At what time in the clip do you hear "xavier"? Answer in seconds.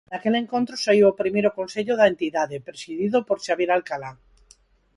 3.45-3.71